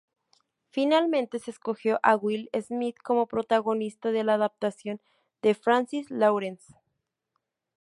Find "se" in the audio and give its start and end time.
1.37-1.51